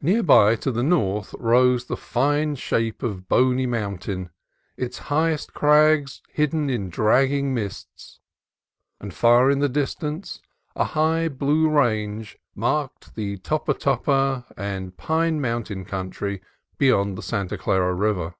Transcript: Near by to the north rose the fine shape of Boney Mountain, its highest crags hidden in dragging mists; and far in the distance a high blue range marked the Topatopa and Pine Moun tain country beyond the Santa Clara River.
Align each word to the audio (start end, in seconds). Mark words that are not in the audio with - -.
Near 0.00 0.22
by 0.22 0.56
to 0.56 0.72
the 0.72 0.82
north 0.82 1.34
rose 1.38 1.84
the 1.84 1.96
fine 1.98 2.54
shape 2.54 3.02
of 3.02 3.28
Boney 3.28 3.66
Mountain, 3.66 4.30
its 4.78 4.96
highest 5.12 5.52
crags 5.52 6.22
hidden 6.30 6.70
in 6.70 6.88
dragging 6.88 7.52
mists; 7.52 8.18
and 8.98 9.12
far 9.12 9.50
in 9.50 9.58
the 9.58 9.68
distance 9.68 10.40
a 10.74 10.84
high 10.96 11.28
blue 11.28 11.68
range 11.68 12.38
marked 12.54 13.14
the 13.14 13.36
Topatopa 13.40 14.46
and 14.56 14.96
Pine 14.96 15.38
Moun 15.38 15.64
tain 15.64 15.84
country 15.84 16.40
beyond 16.78 17.18
the 17.18 17.22
Santa 17.22 17.58
Clara 17.58 17.92
River. 17.92 18.36